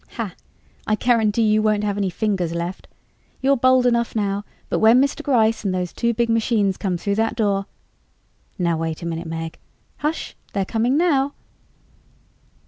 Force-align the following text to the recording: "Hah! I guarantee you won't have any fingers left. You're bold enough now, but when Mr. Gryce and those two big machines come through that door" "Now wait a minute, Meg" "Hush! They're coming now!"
"Hah! 0.13 0.33
I 0.87 0.95
guarantee 0.95 1.43
you 1.43 1.61
won't 1.61 1.83
have 1.83 1.95
any 1.95 2.09
fingers 2.09 2.55
left. 2.55 2.87
You're 3.39 3.55
bold 3.55 3.85
enough 3.85 4.15
now, 4.15 4.45
but 4.67 4.79
when 4.79 4.99
Mr. 4.99 5.21
Gryce 5.21 5.63
and 5.63 5.75
those 5.75 5.93
two 5.93 6.11
big 6.11 6.27
machines 6.27 6.75
come 6.75 6.97
through 6.97 7.13
that 7.13 7.35
door" 7.35 7.67
"Now 8.57 8.77
wait 8.77 9.03
a 9.03 9.05
minute, 9.05 9.27
Meg" 9.27 9.59
"Hush! 9.97 10.35
They're 10.53 10.65
coming 10.65 10.97
now!" 10.97 11.35